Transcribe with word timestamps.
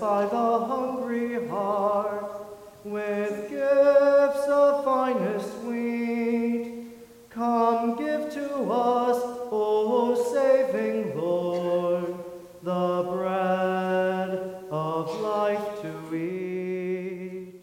satisfy 0.00 0.24
the 0.24 0.64
hungry 0.64 1.46
heart 1.48 2.46
with 2.84 3.50
gifts 3.50 4.48
of 4.48 4.82
finest 4.82 5.60
sweet. 5.60 6.86
Come 7.28 7.96
give 7.98 8.32
to 8.32 8.70
us, 8.70 9.18
O 9.52 10.14
saving 10.32 11.18
Lord, 11.18 12.14
the 12.62 13.10
bread 13.12 14.64
of 14.70 15.20
life 15.20 15.82
to 15.82 16.16
eat. 16.16 17.62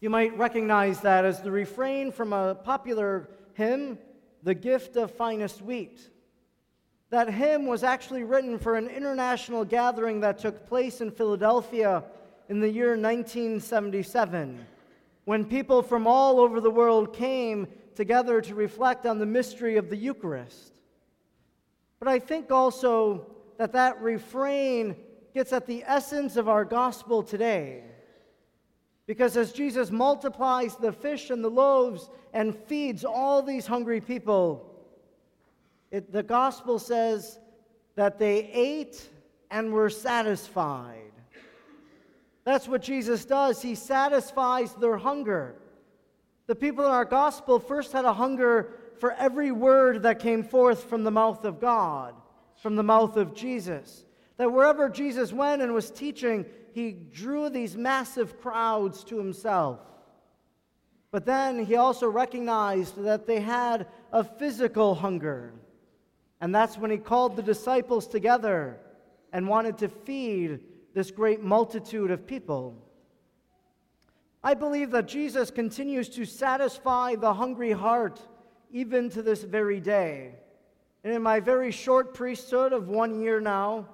You 0.00 0.10
might 0.10 0.36
recognize 0.36 1.00
that 1.00 1.24
as 1.24 1.40
the 1.40 1.50
refrain 1.50 2.12
from 2.12 2.34
a 2.34 2.54
popular 2.54 3.30
hymn, 3.54 3.98
The 4.42 4.54
Gift 4.54 4.96
of 4.96 5.10
Finest 5.12 5.62
Wheat. 5.62 6.10
That 7.10 7.28
hymn 7.28 7.66
was 7.66 7.82
actually 7.82 8.22
written 8.22 8.58
for 8.58 8.76
an 8.76 8.88
international 8.88 9.64
gathering 9.64 10.20
that 10.20 10.38
took 10.38 10.66
place 10.68 11.00
in 11.00 11.10
Philadelphia 11.10 12.04
in 12.48 12.60
the 12.60 12.68
year 12.68 12.90
1977, 12.90 14.64
when 15.24 15.44
people 15.44 15.82
from 15.82 16.06
all 16.06 16.40
over 16.40 16.60
the 16.60 16.70
world 16.70 17.12
came 17.12 17.66
together 17.94 18.40
to 18.40 18.54
reflect 18.54 19.06
on 19.06 19.18
the 19.18 19.26
mystery 19.26 19.76
of 19.76 19.90
the 19.90 19.96
Eucharist. 19.96 20.72
But 21.98 22.08
I 22.08 22.18
think 22.18 22.50
also 22.50 23.26
that 23.58 23.72
that 23.72 24.00
refrain 24.00 24.96
gets 25.34 25.52
at 25.52 25.66
the 25.66 25.84
essence 25.86 26.36
of 26.36 26.48
our 26.48 26.64
gospel 26.64 27.22
today. 27.22 27.82
Because 29.06 29.36
as 29.36 29.52
Jesus 29.52 29.90
multiplies 29.90 30.76
the 30.76 30.92
fish 30.92 31.30
and 31.30 31.42
the 31.42 31.50
loaves 31.50 32.08
and 32.32 32.54
feeds 32.54 33.04
all 33.04 33.42
these 33.42 33.66
hungry 33.66 34.00
people, 34.00 34.69
it, 35.90 36.12
the 36.12 36.22
gospel 36.22 36.78
says 36.78 37.38
that 37.96 38.18
they 38.18 38.50
ate 38.52 39.08
and 39.50 39.72
were 39.72 39.90
satisfied. 39.90 41.12
That's 42.44 42.68
what 42.68 42.82
Jesus 42.82 43.24
does. 43.24 43.60
He 43.60 43.74
satisfies 43.74 44.74
their 44.74 44.96
hunger. 44.96 45.56
The 46.46 46.54
people 46.54 46.84
in 46.84 46.90
our 46.90 47.04
gospel 47.04 47.58
first 47.58 47.92
had 47.92 48.04
a 48.04 48.12
hunger 48.12 48.72
for 48.98 49.12
every 49.12 49.52
word 49.52 50.02
that 50.02 50.18
came 50.18 50.42
forth 50.42 50.84
from 50.84 51.04
the 51.04 51.10
mouth 51.10 51.44
of 51.44 51.60
God, 51.60 52.14
from 52.62 52.76
the 52.76 52.82
mouth 52.82 53.16
of 53.16 53.34
Jesus. 53.34 54.04
That 54.36 54.52
wherever 54.52 54.88
Jesus 54.88 55.32
went 55.32 55.62
and 55.62 55.74
was 55.74 55.90
teaching, 55.90 56.46
he 56.72 56.92
drew 56.92 57.50
these 57.50 57.76
massive 57.76 58.40
crowds 58.40 59.04
to 59.04 59.18
himself. 59.18 59.80
But 61.10 61.26
then 61.26 61.64
he 61.64 61.76
also 61.76 62.08
recognized 62.08 63.02
that 63.02 63.26
they 63.26 63.40
had 63.40 63.86
a 64.12 64.22
physical 64.22 64.94
hunger. 64.94 65.52
And 66.40 66.54
that's 66.54 66.78
when 66.78 66.90
he 66.90 66.96
called 66.96 67.36
the 67.36 67.42
disciples 67.42 68.06
together 68.06 68.78
and 69.32 69.48
wanted 69.48 69.78
to 69.78 69.88
feed 69.88 70.60
this 70.94 71.10
great 71.10 71.42
multitude 71.42 72.10
of 72.10 72.26
people. 72.26 72.74
I 74.42 74.54
believe 74.54 74.90
that 74.92 75.06
Jesus 75.06 75.50
continues 75.50 76.08
to 76.10 76.24
satisfy 76.24 77.14
the 77.14 77.34
hungry 77.34 77.72
heart 77.72 78.20
even 78.72 79.10
to 79.10 79.22
this 79.22 79.42
very 79.42 79.80
day. 79.80 80.34
And 81.04 81.12
in 81.12 81.22
my 81.22 81.40
very 81.40 81.70
short 81.70 82.14
priesthood 82.14 82.72
of 82.72 82.88
one 82.88 83.20
year 83.20 83.40
now, 83.40 83.88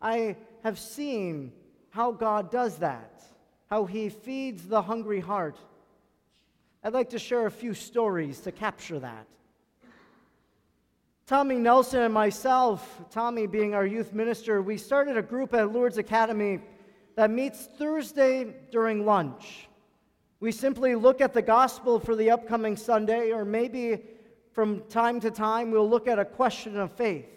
I 0.00 0.36
have 0.62 0.78
seen 0.78 1.52
how 1.90 2.12
God 2.12 2.50
does 2.50 2.78
that, 2.78 3.22
how 3.70 3.86
he 3.86 4.08
feeds 4.08 4.66
the 4.66 4.82
hungry 4.82 5.20
heart. 5.20 5.58
I'd 6.84 6.92
like 6.92 7.10
to 7.10 7.18
share 7.18 7.46
a 7.46 7.50
few 7.50 7.74
stories 7.74 8.40
to 8.40 8.52
capture 8.52 8.98
that. 9.00 9.26
Tommy 11.28 11.56
Nelson 11.56 12.00
and 12.00 12.14
myself, 12.14 13.02
Tommy 13.10 13.46
being 13.46 13.74
our 13.74 13.84
youth 13.84 14.14
minister, 14.14 14.62
we 14.62 14.78
started 14.78 15.18
a 15.18 15.22
group 15.22 15.52
at 15.52 15.70
Lourdes 15.74 15.98
Academy 15.98 16.58
that 17.16 17.30
meets 17.30 17.66
Thursday 17.66 18.54
during 18.72 19.04
lunch. 19.04 19.68
We 20.40 20.52
simply 20.52 20.94
look 20.94 21.20
at 21.20 21.34
the 21.34 21.42
gospel 21.42 22.00
for 22.00 22.16
the 22.16 22.30
upcoming 22.30 22.78
Sunday, 22.78 23.30
or 23.30 23.44
maybe 23.44 24.04
from 24.52 24.80
time 24.88 25.20
to 25.20 25.30
time 25.30 25.70
we'll 25.70 25.86
look 25.86 26.08
at 26.08 26.18
a 26.18 26.24
question 26.24 26.78
of 26.78 26.92
faith. 26.92 27.28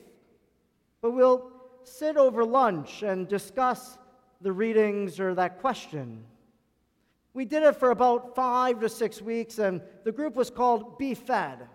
But 1.02 1.12
we'll 1.12 1.52
sit 1.84 2.16
over 2.16 2.46
lunch 2.46 3.04
and 3.04 3.28
discuss 3.28 3.98
the 4.40 4.54
readings 4.54 5.20
or 5.20 5.36
that 5.36 5.60
question. 5.60 6.24
We 7.34 7.44
did 7.44 7.64
it 7.64 7.76
for 7.76 7.92
about 7.92 8.36
five 8.36 8.80
to 8.80 8.88
six 8.88 9.22
weeks, 9.22 9.60
and 9.60 9.82
the 10.06 10.14
group 10.14 10.38
was 10.38 10.50
called 10.50 10.98
Be 10.98 11.14
Fed. 11.14 11.68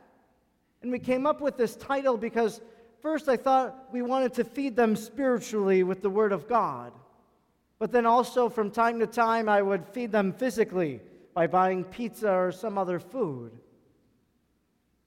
And 0.86 0.92
we 0.92 1.00
came 1.00 1.26
up 1.26 1.41
with 1.41 1.56
this 1.56 1.74
title 1.74 2.16
because 2.16 2.60
first 3.02 3.28
I 3.28 3.36
thought 3.36 3.88
we 3.91 4.02
wanted 4.02 4.32
to 4.34 4.44
feed 4.44 4.76
them 4.76 4.94
spiritually 4.94 5.82
with 5.82 6.00
the 6.00 6.08
Word 6.08 6.30
of 6.30 6.47
God. 6.47 6.92
But 7.80 7.91
then 7.91 8.06
also 8.06 8.48
from 8.48 8.70
time 8.70 9.00
to 9.00 9.06
time 9.08 9.48
I 9.48 9.62
would 9.62 9.84
feed 9.88 10.12
them 10.12 10.32
physically 10.32 11.00
by 11.34 11.48
buying 11.48 11.82
pizza 11.82 12.30
or 12.30 12.52
some 12.52 12.78
other 12.78 13.00
food. 13.00 13.50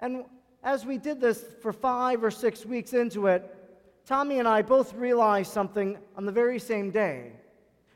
And 0.01 0.25
as 0.66 0.85
we 0.85 0.97
did 0.97 1.22
this 1.22 1.45
for 1.62 1.72
five 1.72 2.25
or 2.25 2.29
six 2.29 2.66
weeks 2.66 2.91
into 2.91 3.28
it, 3.28 3.56
Tommy 4.06 4.40
and 4.40 4.50
I 4.50 4.63
both 4.63 4.94
realized 4.96 5.53
something 5.53 5.97
on 6.17 6.25
the 6.25 6.34
very 6.34 6.59
same 6.59 6.91
day 6.91 7.31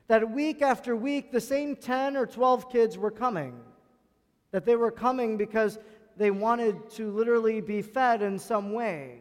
that 0.08 0.32
week 0.32 0.62
after 0.62 0.96
week, 0.96 1.34
the 1.34 1.42
same 1.42 1.76
10 1.76 2.16
or 2.16 2.26
12 2.26 2.72
kids 2.72 2.98
were 2.98 3.12
coming. 3.12 3.60
That 4.52 4.66
they 4.66 4.78
were 4.78 4.90
coming 4.90 5.36
because 5.36 5.80
they 6.18 6.32
wanted 6.32 6.90
to 6.92 7.12
literally 7.12 7.62
be 7.62 7.82
fed 7.82 8.22
in 8.22 8.38
some 8.38 8.74
way. 8.74 9.20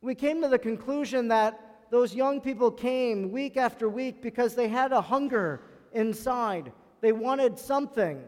We 0.00 0.14
came 0.14 0.42
to 0.42 0.48
the 0.48 0.58
conclusion 0.58 1.28
that 1.28 1.88
those 1.90 2.14
young 2.14 2.40
people 2.40 2.70
came 2.70 3.30
week 3.30 3.56
after 3.56 3.88
week 3.88 4.20
because 4.20 4.54
they 4.54 4.68
had 4.68 4.92
a 4.92 5.00
hunger 5.00 5.62
inside. 5.92 6.72
They 7.00 7.12
wanted 7.12 7.58
something. 7.58 8.22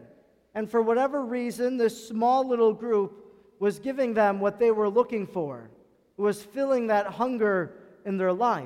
And 0.55 0.69
for 0.69 0.81
whatever 0.81 1.23
reason, 1.25 1.77
this 1.77 2.07
small 2.07 2.47
little 2.47 2.73
group 2.73 3.25
was 3.59 3.79
giving 3.79 4.13
them 4.13 4.39
what 4.39 4.59
they 4.59 4.71
were 4.71 4.89
looking 4.89 5.27
for, 5.27 5.69
it 6.17 6.21
was 6.21 6.41
filling 6.41 6.87
that 6.87 7.07
hunger 7.07 7.73
in 8.05 8.17
their 8.17 8.33
life. 8.33 8.65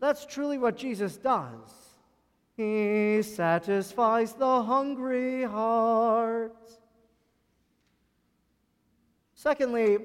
That's 0.00 0.26
truly 0.26 0.58
what 0.58 0.76
Jesus 0.76 1.16
does. 1.16 1.90
He 2.56 3.22
satisfies 3.22 4.32
the 4.34 4.62
hungry 4.62 5.44
heart. 5.44 6.79
Secondly, 9.42 9.96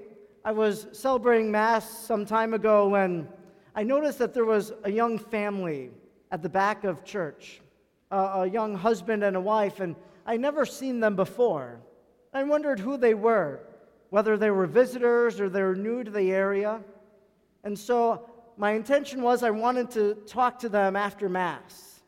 I 0.45 0.53
was 0.53 0.87
celebrating 0.93 1.51
Mass 1.51 2.05
some 2.05 2.25
time 2.25 2.53
ago 2.53 2.87
when 2.87 3.27
I 3.75 3.83
noticed 3.83 4.17
that 4.19 4.33
there 4.33 4.45
was 4.45 4.71
a 4.85 4.89
young 4.89 5.19
family 5.19 5.91
at 6.31 6.41
the 6.41 6.47
back 6.47 6.85
of 6.85 7.03
church, 7.03 7.59
uh, 8.11 8.43
a 8.43 8.47
young 8.47 8.75
husband 8.75 9.25
and 9.25 9.35
a 9.35 9.41
wife, 9.41 9.81
and 9.81 9.97
I'd 10.25 10.39
never 10.39 10.65
seen 10.65 11.01
them 11.01 11.17
before. 11.17 11.81
I 12.33 12.43
wondered 12.43 12.79
who 12.79 12.95
they 12.95 13.13
were, 13.13 13.59
whether 14.09 14.37
they 14.37 14.51
were 14.51 14.67
visitors 14.67 15.41
or 15.41 15.49
they 15.49 15.63
were 15.63 15.75
new 15.75 16.01
to 16.05 16.11
the 16.11 16.31
area. 16.31 16.79
And 17.65 17.77
so 17.77 18.29
my 18.55 18.71
intention 18.71 19.21
was 19.21 19.43
I 19.43 19.49
wanted 19.49 19.91
to 19.91 20.13
talk 20.25 20.59
to 20.59 20.69
them 20.69 20.95
after 20.95 21.27
Mass. 21.27 21.99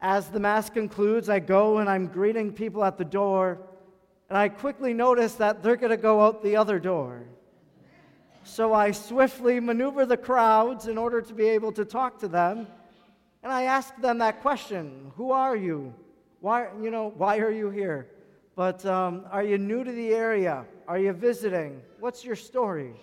As 0.00 0.28
the 0.28 0.40
Mass 0.40 0.70
concludes, 0.70 1.28
I 1.28 1.38
go 1.38 1.78
and 1.78 1.88
I'm 1.88 2.08
greeting 2.08 2.52
people 2.52 2.82
at 2.82 2.98
the 2.98 3.04
door. 3.04 3.60
And 4.28 4.36
I 4.36 4.48
quickly 4.48 4.92
notice 4.92 5.34
that 5.34 5.62
they're 5.62 5.76
going 5.76 5.90
to 5.90 5.96
go 5.96 6.20
out 6.20 6.42
the 6.42 6.56
other 6.56 6.78
door. 6.78 7.24
So 8.42 8.72
I 8.72 8.90
swiftly 8.90 9.60
maneuver 9.60 10.06
the 10.06 10.16
crowds 10.16 10.88
in 10.88 10.98
order 10.98 11.20
to 11.20 11.32
be 11.32 11.48
able 11.48 11.72
to 11.72 11.84
talk 11.84 12.18
to 12.20 12.28
them. 12.28 12.66
And 13.42 13.52
I 13.52 13.64
ask 13.64 13.96
them 14.00 14.18
that 14.18 14.42
question 14.42 15.12
Who 15.16 15.30
are 15.30 15.56
you? 15.56 15.94
Why, 16.40 16.68
you 16.82 16.90
know, 16.90 17.12
why 17.16 17.38
are 17.38 17.50
you 17.50 17.70
here? 17.70 18.08
But 18.56 18.84
um, 18.86 19.26
are 19.30 19.42
you 19.42 19.58
new 19.58 19.84
to 19.84 19.92
the 19.92 20.14
area? 20.14 20.64
Are 20.88 20.98
you 20.98 21.12
visiting? 21.12 21.82
What's 22.00 22.24
your 22.24 22.36
story? 22.36 22.94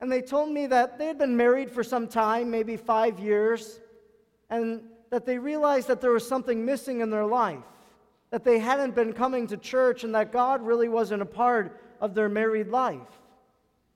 And 0.00 0.12
they 0.12 0.20
told 0.20 0.50
me 0.50 0.66
that 0.66 0.98
they 0.98 1.06
had 1.06 1.18
been 1.18 1.36
married 1.36 1.70
for 1.70 1.82
some 1.82 2.06
time, 2.06 2.50
maybe 2.50 2.76
five 2.76 3.18
years, 3.18 3.80
and 4.50 4.82
that 5.10 5.24
they 5.24 5.38
realized 5.38 5.88
that 5.88 6.00
there 6.00 6.10
was 6.10 6.26
something 6.26 6.64
missing 6.64 7.00
in 7.00 7.10
their 7.10 7.24
life 7.24 7.64
that 8.30 8.44
they 8.44 8.58
hadn't 8.58 8.94
been 8.94 9.12
coming 9.12 9.46
to 9.46 9.56
church 9.56 10.04
and 10.04 10.14
that 10.14 10.32
God 10.32 10.62
really 10.62 10.88
wasn't 10.88 11.22
a 11.22 11.26
part 11.26 11.80
of 12.00 12.14
their 12.14 12.28
married 12.28 12.68
life. 12.68 13.20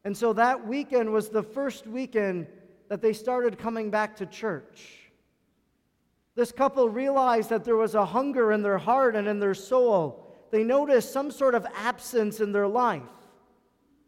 And 0.05 0.17
so 0.17 0.33
that 0.33 0.67
weekend 0.67 1.13
was 1.13 1.29
the 1.29 1.43
first 1.43 1.87
weekend 1.87 2.47
that 2.89 3.03
they 3.03 3.13
started 3.13 3.59
coming 3.59 3.91
back 3.91 4.17
to 4.17 4.27
church. 4.27 5.11
This 6.35 6.53
couple 6.53 6.89
realized 6.89 7.51
that 7.51 7.65
there 7.65 7.77
was 7.77 7.95
a 7.95 8.05
hunger 8.05 8.53
in 8.53 8.63
their 8.63 8.79
heart 8.79 9.17
and 9.17 9.29
in 9.29 9.41
their 9.41 9.55
soul. 9.55 10.27
They 10.51 10.65
noticed 10.65 11.13
some 11.13 11.31
sort 11.31 11.55
of 11.55 11.67
absence 11.77 12.41
in 12.41 12.53
their 12.53 12.67
life, 12.67 13.03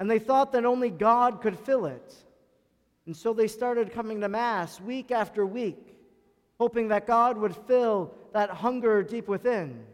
and 0.00 0.10
they 0.10 0.19
thought 0.19 0.52
that 0.52 0.64
only 0.64 0.90
God 0.90 1.40
could 1.40 1.58
fill 1.58 1.86
it. 1.86 2.14
And 3.06 3.16
so 3.16 3.32
they 3.32 3.48
started 3.48 3.92
coming 3.92 4.20
to 4.20 4.28
Mass 4.28 4.80
week 4.80 5.10
after 5.10 5.44
week, 5.44 5.94
hoping 6.58 6.88
that 6.88 7.06
God 7.06 7.36
would 7.36 7.54
fill 7.54 8.14
that 8.32 8.50
hunger 8.50 9.02
deep 9.02 9.28
within. 9.28 9.84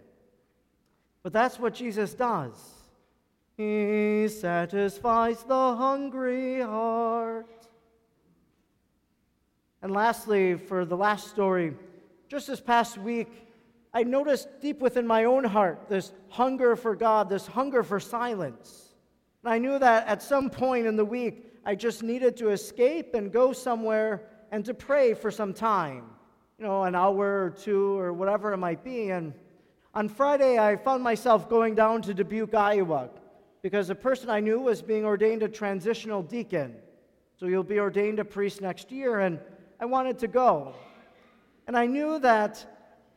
But 1.28 1.34
that's 1.34 1.60
what 1.60 1.74
Jesus 1.74 2.14
does. 2.14 2.54
He 3.58 4.28
satisfies 4.28 5.42
the 5.42 5.76
hungry 5.76 6.62
heart. 6.62 7.68
And 9.82 9.92
lastly, 9.92 10.56
for 10.56 10.86
the 10.86 10.96
last 10.96 11.28
story, 11.28 11.74
just 12.28 12.46
this 12.46 12.62
past 12.62 12.96
week, 12.96 13.28
I 13.92 14.04
noticed 14.04 14.48
deep 14.62 14.80
within 14.80 15.06
my 15.06 15.24
own 15.24 15.44
heart 15.44 15.90
this 15.90 16.14
hunger 16.30 16.74
for 16.76 16.96
God, 16.96 17.28
this 17.28 17.46
hunger 17.46 17.82
for 17.82 18.00
silence. 18.00 18.94
And 19.44 19.52
I 19.52 19.58
knew 19.58 19.78
that 19.78 20.06
at 20.06 20.22
some 20.22 20.48
point 20.48 20.86
in 20.86 20.96
the 20.96 21.04
week, 21.04 21.44
I 21.62 21.74
just 21.74 22.02
needed 22.02 22.38
to 22.38 22.48
escape 22.48 23.12
and 23.12 23.30
go 23.30 23.52
somewhere 23.52 24.22
and 24.50 24.64
to 24.64 24.72
pray 24.72 25.12
for 25.12 25.30
some 25.30 25.52
time, 25.52 26.04
you 26.58 26.64
know, 26.64 26.84
an 26.84 26.94
hour 26.94 27.44
or 27.44 27.50
two 27.50 27.98
or 27.98 28.14
whatever 28.14 28.54
it 28.54 28.56
might 28.56 28.82
be. 28.82 29.10
And 29.10 29.34
on 29.98 30.08
Friday, 30.08 30.60
I 30.60 30.76
found 30.76 31.02
myself 31.02 31.48
going 31.48 31.74
down 31.74 32.02
to 32.02 32.14
Dubuque, 32.14 32.54
Iowa, 32.54 33.10
because 33.62 33.90
a 33.90 33.96
person 33.96 34.30
I 34.30 34.38
knew 34.38 34.60
was 34.60 34.80
being 34.80 35.04
ordained 35.04 35.42
a 35.42 35.48
transitional 35.48 36.22
deacon. 36.22 36.76
So 37.36 37.48
he'll 37.48 37.64
be 37.64 37.80
ordained 37.80 38.20
a 38.20 38.24
priest 38.24 38.60
next 38.60 38.92
year, 38.92 39.18
and 39.18 39.40
I 39.80 39.86
wanted 39.86 40.16
to 40.20 40.28
go. 40.28 40.72
And 41.66 41.76
I 41.76 41.86
knew 41.86 42.20
that 42.20 42.64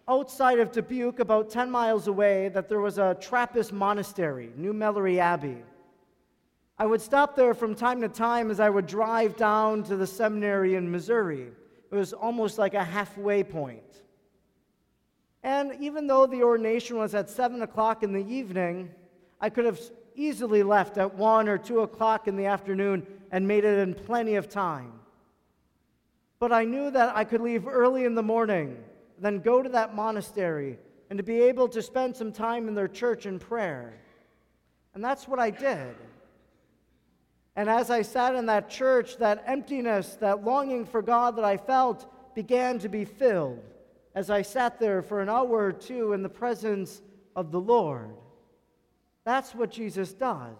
outside 0.07 0.57
of 0.57 0.71
Dubuque, 0.71 1.19
about 1.19 1.51
10 1.51 1.69
miles 1.69 2.07
away, 2.07 2.49
that 2.49 2.67
there 2.67 2.81
was 2.81 2.97
a 2.97 3.15
Trappist 3.21 3.71
monastery, 3.71 4.49
New 4.55 4.73
Melleray 4.73 5.19
Abbey. 5.19 5.57
I 6.79 6.87
would 6.87 7.01
stop 7.01 7.35
there 7.35 7.53
from 7.53 7.75
time 7.75 8.01
to 8.01 8.09
time 8.09 8.49
as 8.49 8.59
I 8.59 8.71
would 8.71 8.87
drive 8.87 9.37
down 9.37 9.83
to 9.83 9.95
the 9.95 10.07
seminary 10.07 10.73
in 10.73 10.89
Missouri. 10.89 11.49
It 11.91 11.95
was 11.95 12.11
almost 12.11 12.57
like 12.57 12.73
a 12.73 12.83
halfway 12.83 13.43
point. 13.43 14.00
And 15.43 15.75
even 15.79 16.07
though 16.07 16.27
the 16.27 16.43
ordination 16.43 16.97
was 16.97 17.15
at 17.15 17.29
7 17.29 17.61
o'clock 17.61 18.03
in 18.03 18.13
the 18.13 18.25
evening, 18.25 18.91
I 19.39 19.49
could 19.49 19.65
have 19.65 19.79
easily 20.15 20.61
left 20.61 20.97
at 20.97 21.15
1 21.15 21.49
or 21.49 21.57
2 21.57 21.79
o'clock 21.81 22.27
in 22.27 22.35
the 22.35 22.45
afternoon 22.45 23.07
and 23.31 23.47
made 23.47 23.63
it 23.63 23.79
in 23.79 23.93
plenty 23.93 24.35
of 24.35 24.49
time. 24.49 24.91
But 26.39 26.51
I 26.51 26.63
knew 26.65 26.91
that 26.91 27.15
I 27.15 27.23
could 27.23 27.41
leave 27.41 27.67
early 27.67 28.05
in 28.05 28.13
the 28.15 28.23
morning, 28.23 28.77
then 29.19 29.39
go 29.39 29.61
to 29.61 29.69
that 29.69 29.95
monastery, 29.95 30.77
and 31.09 31.17
to 31.17 31.23
be 31.23 31.41
able 31.41 31.67
to 31.69 31.81
spend 31.81 32.15
some 32.15 32.31
time 32.31 32.67
in 32.67 32.75
their 32.75 32.87
church 32.87 33.25
in 33.25 33.39
prayer. 33.39 33.93
And 34.93 35.03
that's 35.03 35.27
what 35.27 35.39
I 35.39 35.49
did. 35.49 35.95
And 37.55 37.69
as 37.69 37.89
I 37.89 38.01
sat 38.01 38.35
in 38.35 38.45
that 38.45 38.69
church, 38.69 39.17
that 39.17 39.43
emptiness, 39.45 40.15
that 40.21 40.43
longing 40.43 40.85
for 40.85 41.01
God 41.01 41.35
that 41.35 41.45
I 41.45 41.57
felt 41.57 42.11
began 42.33 42.79
to 42.79 42.89
be 42.89 43.05
filled 43.05 43.63
as 44.15 44.29
I 44.29 44.41
sat 44.41 44.79
there 44.79 45.01
for 45.01 45.21
an 45.21 45.29
hour 45.29 45.65
or 45.65 45.71
two 45.71 46.13
in 46.13 46.23
the 46.23 46.29
presence 46.29 47.01
of 47.35 47.51
the 47.51 47.59
Lord. 47.59 48.09
That's 49.23 49.53
what 49.55 49.71
Jesus 49.71 50.13
does. 50.13 50.57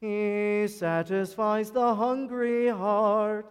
He 0.00 0.66
satisfies 0.68 1.70
the 1.70 1.94
hungry 1.94 2.68
heart 2.68 3.50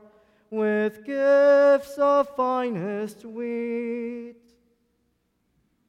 with 0.49 1.05
gifts 1.05 1.97
of 1.97 2.33
finest 2.35 3.25
wheat. 3.25 4.35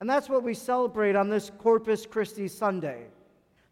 And 0.00 0.08
that's 0.08 0.28
what 0.28 0.42
we 0.42 0.54
celebrate 0.54 1.16
on 1.16 1.28
this 1.28 1.50
Corpus 1.58 2.06
Christi 2.06 2.48
Sunday. 2.48 3.06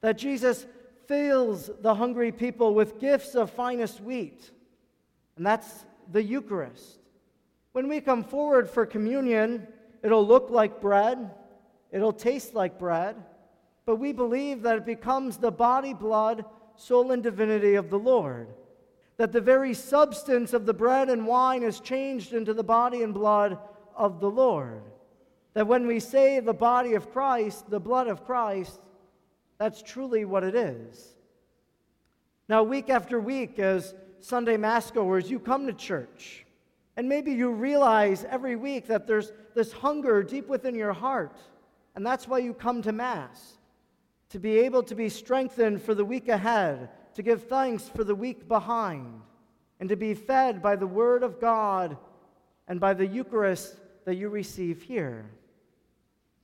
That 0.00 0.18
Jesus 0.18 0.66
fills 1.06 1.70
the 1.80 1.94
hungry 1.94 2.32
people 2.32 2.74
with 2.74 3.00
gifts 3.00 3.34
of 3.34 3.50
finest 3.50 4.00
wheat. 4.00 4.50
And 5.36 5.46
that's 5.46 5.84
the 6.10 6.22
Eucharist. 6.22 6.98
When 7.76 7.88
we 7.88 8.00
come 8.00 8.24
forward 8.24 8.70
for 8.70 8.86
communion, 8.86 9.68
it'll 10.02 10.26
look 10.26 10.48
like 10.48 10.80
bread, 10.80 11.30
it'll 11.92 12.10
taste 12.10 12.54
like 12.54 12.78
bread, 12.78 13.16
but 13.84 13.96
we 13.96 14.14
believe 14.14 14.62
that 14.62 14.78
it 14.78 14.86
becomes 14.86 15.36
the 15.36 15.50
body, 15.50 15.92
blood, 15.92 16.46
soul, 16.76 17.12
and 17.12 17.22
divinity 17.22 17.74
of 17.74 17.90
the 17.90 17.98
Lord. 17.98 18.48
That 19.18 19.30
the 19.30 19.42
very 19.42 19.74
substance 19.74 20.54
of 20.54 20.64
the 20.64 20.72
bread 20.72 21.10
and 21.10 21.26
wine 21.26 21.62
is 21.62 21.80
changed 21.80 22.32
into 22.32 22.54
the 22.54 22.64
body 22.64 23.02
and 23.02 23.12
blood 23.12 23.58
of 23.94 24.20
the 24.20 24.30
Lord. 24.30 24.80
That 25.52 25.66
when 25.66 25.86
we 25.86 26.00
say 26.00 26.40
the 26.40 26.54
body 26.54 26.94
of 26.94 27.12
Christ, 27.12 27.68
the 27.68 27.78
blood 27.78 28.08
of 28.08 28.24
Christ, 28.24 28.80
that's 29.58 29.82
truly 29.82 30.24
what 30.24 30.44
it 30.44 30.54
is. 30.54 31.14
Now, 32.48 32.62
week 32.62 32.88
after 32.88 33.20
week, 33.20 33.58
as 33.58 33.94
Sunday 34.20 34.56
Mass 34.56 34.90
goers, 34.90 35.30
you 35.30 35.38
come 35.38 35.66
to 35.66 35.74
church. 35.74 36.45
And 36.96 37.08
maybe 37.08 37.32
you 37.32 37.50
realize 37.50 38.24
every 38.30 38.56
week 38.56 38.86
that 38.86 39.06
there's 39.06 39.32
this 39.54 39.72
hunger 39.72 40.22
deep 40.22 40.48
within 40.48 40.74
your 40.74 40.92
heart. 40.92 41.36
And 41.94 42.06
that's 42.06 42.26
why 42.26 42.38
you 42.38 42.54
come 42.54 42.82
to 42.82 42.92
Mass, 42.92 43.58
to 44.30 44.38
be 44.38 44.58
able 44.60 44.82
to 44.84 44.94
be 44.94 45.08
strengthened 45.08 45.82
for 45.82 45.94
the 45.94 46.04
week 46.04 46.28
ahead, 46.28 46.90
to 47.14 47.22
give 47.22 47.44
thanks 47.44 47.88
for 47.88 48.04
the 48.04 48.14
week 48.14 48.48
behind, 48.48 49.20
and 49.80 49.88
to 49.88 49.96
be 49.96 50.14
fed 50.14 50.62
by 50.62 50.76
the 50.76 50.86
Word 50.86 51.22
of 51.22 51.40
God 51.40 51.96
and 52.68 52.80
by 52.80 52.94
the 52.94 53.06
Eucharist 53.06 53.76
that 54.04 54.16
you 54.16 54.28
receive 54.28 54.82
here. 54.82 55.26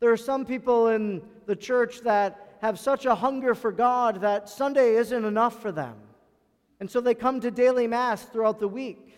There 0.01 0.11
are 0.11 0.17
some 0.17 0.45
people 0.45 0.89
in 0.89 1.23
the 1.47 1.57
church 1.57 2.01
that 2.01 2.59
have 2.61 2.79
such 2.79 3.07
a 3.07 3.15
hunger 3.15 3.55
for 3.55 3.73
God 3.73 4.21
that 4.21 4.49
Sunday 4.49 4.97
isn't 4.97 5.25
enough 5.25 5.61
for 5.63 5.73
them. 5.73 5.97
And 6.81 6.91
so 6.91 7.01
they 7.01 7.15
come 7.15 7.41
to 7.41 7.51
daily 7.51 7.87
Mass 7.87 8.23
throughout 8.25 8.59
the 8.59 8.69
week. 8.69 9.12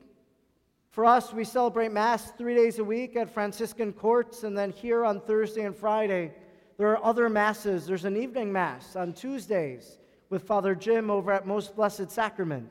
For 0.94 1.04
us, 1.04 1.32
we 1.32 1.42
celebrate 1.42 1.90
Mass 1.90 2.30
three 2.38 2.54
days 2.54 2.78
a 2.78 2.84
week 2.84 3.16
at 3.16 3.28
Franciscan 3.28 3.92
Courts, 3.92 4.44
and 4.44 4.56
then 4.56 4.70
here 4.70 5.04
on 5.04 5.20
Thursday 5.20 5.62
and 5.62 5.74
Friday, 5.74 6.32
there 6.78 6.86
are 6.92 7.04
other 7.04 7.28
Masses. 7.28 7.84
There's 7.84 8.04
an 8.04 8.16
evening 8.16 8.52
Mass 8.52 8.94
on 8.94 9.12
Tuesdays 9.12 9.98
with 10.30 10.44
Father 10.44 10.76
Jim 10.76 11.10
over 11.10 11.32
at 11.32 11.48
Most 11.48 11.74
Blessed 11.74 12.12
Sacrament. 12.12 12.70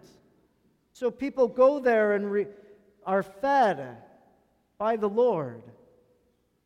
So 0.93 1.11
people 1.11 1.49
go 1.49 1.81
there 1.81 2.13
and 2.13 2.31
re- 2.31 2.47
are 3.05 3.23
fed 3.23 3.97
by 4.77 4.95
the 4.95 5.09
Lord, 5.09 5.63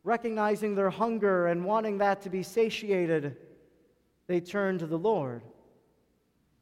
recognizing 0.04 0.76
their 0.76 0.90
hunger 0.90 1.48
and 1.48 1.64
wanting 1.64 1.98
that 1.98 2.22
to 2.22 2.30
be 2.30 2.44
satiated. 2.44 3.36
They 4.28 4.38
turn 4.38 4.78
to 4.78 4.86
the 4.86 4.96
Lord. 4.96 5.42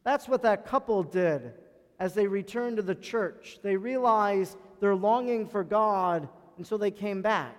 That's 0.03 0.27
what 0.27 0.41
that 0.41 0.65
couple 0.65 1.03
did 1.03 1.53
as 1.99 2.15
they 2.15 2.25
returned 2.25 2.77
to 2.77 2.83
the 2.83 2.95
church. 2.95 3.59
They 3.61 3.77
realized 3.77 4.57
their 4.79 4.95
longing 4.95 5.47
for 5.47 5.63
God, 5.63 6.27
and 6.57 6.65
so 6.65 6.77
they 6.77 6.91
came 6.91 7.21
back. 7.21 7.55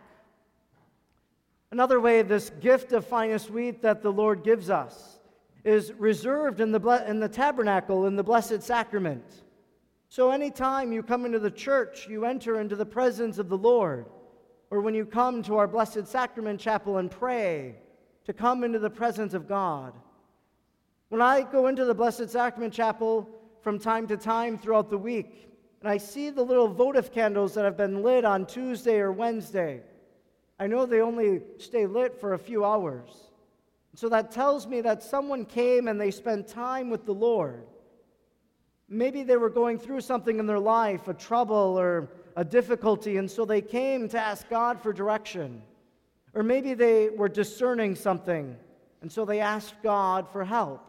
Another 1.70 2.00
way, 2.00 2.22
this 2.22 2.50
gift 2.60 2.92
of 2.92 3.06
finest 3.06 3.50
wheat 3.50 3.82
that 3.82 4.02
the 4.02 4.12
Lord 4.12 4.42
gives 4.42 4.70
us 4.70 5.18
is 5.64 5.92
reserved 5.92 6.60
in 6.60 6.72
the, 6.72 7.04
in 7.06 7.20
the 7.20 7.28
tabernacle, 7.28 8.06
in 8.06 8.16
the 8.16 8.22
Blessed 8.22 8.62
Sacrament. 8.62 9.24
So, 10.08 10.30
anytime 10.30 10.92
you 10.92 11.02
come 11.02 11.26
into 11.26 11.38
the 11.38 11.50
church, 11.50 12.08
you 12.08 12.24
enter 12.24 12.60
into 12.60 12.76
the 12.76 12.86
presence 12.86 13.36
of 13.38 13.50
the 13.50 13.58
Lord. 13.58 14.06
Or 14.70 14.80
when 14.80 14.94
you 14.94 15.04
come 15.04 15.42
to 15.42 15.56
our 15.56 15.66
Blessed 15.66 16.06
Sacrament 16.06 16.60
Chapel 16.60 16.98
and 16.98 17.10
pray, 17.10 17.76
to 18.28 18.34
come 18.34 18.62
into 18.62 18.78
the 18.78 18.90
presence 18.90 19.32
of 19.32 19.48
God. 19.48 19.94
When 21.08 21.22
I 21.22 21.40
go 21.40 21.66
into 21.66 21.86
the 21.86 21.94
Blessed 21.94 22.28
Sacrament 22.28 22.74
Chapel 22.74 23.26
from 23.62 23.78
time 23.78 24.06
to 24.08 24.18
time 24.18 24.58
throughout 24.58 24.90
the 24.90 24.98
week, 24.98 25.47
and 25.80 25.90
I 25.90 25.98
see 25.98 26.30
the 26.30 26.42
little 26.42 26.68
votive 26.68 27.12
candles 27.12 27.54
that 27.54 27.64
have 27.64 27.76
been 27.76 28.02
lit 28.02 28.24
on 28.24 28.46
Tuesday 28.46 28.98
or 28.98 29.12
Wednesday. 29.12 29.82
I 30.58 30.66
know 30.66 30.86
they 30.86 31.00
only 31.00 31.42
stay 31.58 31.86
lit 31.86 32.20
for 32.20 32.34
a 32.34 32.38
few 32.38 32.64
hours. 32.64 33.08
So 33.94 34.08
that 34.08 34.32
tells 34.32 34.66
me 34.66 34.80
that 34.80 35.02
someone 35.02 35.44
came 35.44 35.88
and 35.88 36.00
they 36.00 36.10
spent 36.10 36.48
time 36.48 36.90
with 36.90 37.04
the 37.04 37.14
Lord. 37.14 37.64
Maybe 38.88 39.22
they 39.22 39.36
were 39.36 39.50
going 39.50 39.78
through 39.78 40.00
something 40.00 40.38
in 40.38 40.46
their 40.46 40.58
life, 40.58 41.08
a 41.08 41.14
trouble 41.14 41.78
or 41.78 42.08
a 42.36 42.44
difficulty, 42.44 43.16
and 43.16 43.30
so 43.30 43.44
they 43.44 43.60
came 43.60 44.08
to 44.08 44.18
ask 44.18 44.48
God 44.48 44.80
for 44.80 44.92
direction. 44.92 45.62
Or 46.34 46.42
maybe 46.42 46.74
they 46.74 47.08
were 47.10 47.28
discerning 47.28 47.94
something, 47.94 48.56
and 49.02 49.10
so 49.10 49.24
they 49.24 49.40
asked 49.40 49.74
God 49.82 50.28
for 50.28 50.44
help. 50.44 50.84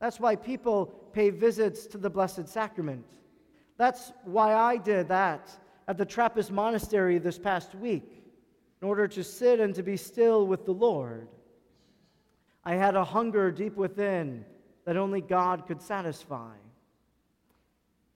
That's 0.00 0.20
why 0.20 0.36
people 0.36 0.86
pay 1.12 1.30
visits 1.30 1.86
to 1.86 1.98
the 1.98 2.10
Blessed 2.10 2.48
Sacrament. 2.48 3.04
That's 3.80 4.12
why 4.24 4.52
I 4.52 4.76
did 4.76 5.08
that 5.08 5.48
at 5.88 5.96
the 5.96 6.04
Trappist 6.04 6.50
monastery 6.50 7.16
this 7.16 7.38
past 7.38 7.74
week, 7.74 8.22
in 8.82 8.86
order 8.86 9.08
to 9.08 9.24
sit 9.24 9.58
and 9.58 9.74
to 9.74 9.82
be 9.82 9.96
still 9.96 10.46
with 10.46 10.66
the 10.66 10.74
Lord. 10.74 11.28
I 12.62 12.74
had 12.74 12.94
a 12.94 13.02
hunger 13.02 13.50
deep 13.50 13.76
within 13.78 14.44
that 14.84 14.98
only 14.98 15.22
God 15.22 15.66
could 15.66 15.80
satisfy. 15.80 16.52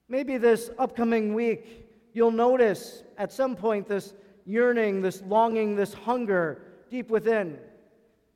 Maybe 0.07 0.37
this 0.37 0.69
upcoming 0.79 1.33
week, 1.33 1.89
you'll 2.13 2.31
notice 2.31 3.03
at 3.17 3.33
some 3.33 3.57
point 3.57 3.89
this 3.89 4.13
yearning, 4.45 5.01
this 5.01 5.23
longing, 5.23 5.77
this 5.77 5.95
hunger 5.95 6.61
deep 6.91 7.09
within. 7.09 7.59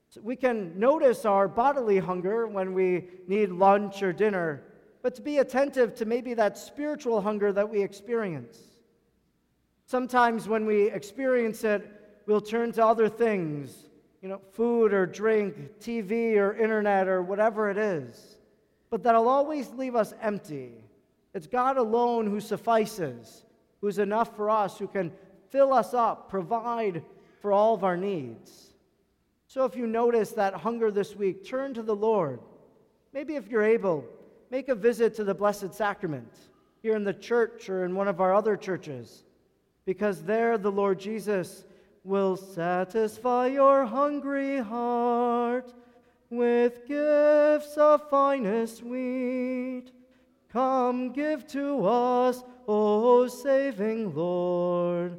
So 0.09 0.23
we 0.23 0.35
can 0.35 0.81
notice 0.81 1.27
our 1.27 1.47
bodily 1.47 1.99
hunger 1.99 2.47
when 2.47 2.73
we 2.73 3.09
need 3.27 3.51
lunch 3.51 4.03
or 4.03 4.15
dinner, 4.15 4.63
but 5.03 5.15
to 5.15 5.23
be 5.23 5.39
attentive 5.39 5.95
to 5.97 6.05
maybe 6.05 6.35
that 6.35 6.59
spiritual 6.59 7.21
hunger 7.21 7.53
that 7.53 7.69
we 7.69 7.83
experience. 7.83 8.59
Sometimes 9.87 10.49
when 10.49 10.67
we 10.67 10.91
experience 10.91 11.65
it, 11.65 12.23
we'll 12.27 12.41
turn 12.41 12.73
to 12.73 12.85
other 12.85 13.09
things, 13.09 13.75
you 14.21 14.29
know, 14.29 14.41
food 14.53 14.93
or 14.93 15.07
drink, 15.07 15.79
TV 15.81 16.37
or 16.37 16.55
internet 16.55 17.09
or 17.09 17.23
whatever 17.23 17.71
it 17.71 17.79
is. 17.79 18.37
But 18.91 19.03
that'll 19.03 19.29
always 19.29 19.71
leave 19.71 19.95
us 19.95 20.13
empty. 20.21 20.73
It's 21.35 21.47
God 21.47 21.77
alone 21.77 22.27
who 22.27 22.41
suffices. 22.41 23.45
who's 23.81 23.99
enough 23.99 24.37
for 24.37 24.51
us, 24.51 24.79
who 24.79 24.89
can 24.89 25.13
fill 25.51 25.73
us 25.73 25.95
up, 25.95 26.29
provide 26.29 27.03
for 27.41 27.53
all 27.53 27.75
of 27.75 27.85
our 27.85 27.97
needs. 27.97 28.75
So 29.47 29.65
if 29.65 29.77
you 29.77 29.87
notice 29.87 30.33
that 30.33 30.55
hunger 30.55 30.91
this 30.91 31.17
week, 31.17 31.47
turn 31.47 31.75
to 31.75 31.83
the 31.83 31.97
Lord. 31.97 32.41
Maybe 33.13 33.37
if 33.37 33.49
you're 33.49 33.63
able, 33.63 34.05
make 34.51 34.69
a 34.69 34.75
visit 34.75 35.15
to 35.17 35.25
the 35.25 35.35
Blessed 35.35 35.75
Sacrament 35.75 36.33
here 36.83 36.97
in 36.97 37.05
the 37.05 37.13
church 37.13 37.69
or 37.69 37.85
in 37.85 37.95
one 37.95 38.09
of 38.09 38.21
our 38.21 38.35
other 38.35 38.57
churches, 38.57 39.25
because 39.85 40.23
there 40.23 40.59
the 40.59 40.71
Lord 40.71 40.99
Jesus 40.99 41.65
will 42.05 42.37
satisfy 42.37 43.49
your 43.49 43.85
hungry 43.85 44.59
heart 44.59 45.73
with 46.31 46.87
gifts 46.87 47.77
of 47.77 48.09
finest 48.09 48.83
wheat. 48.83 49.93
Come, 50.51 51.13
give 51.13 51.47
to 51.49 51.85
us, 51.87 52.43
O 52.67 53.27
saving 53.29 54.15
Lord, 54.15 55.19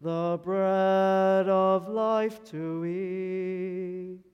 the 0.00 0.40
bread 0.42 1.48
of 1.48 1.88
life 1.88 2.42
to 2.50 2.84
eat. 2.84 4.25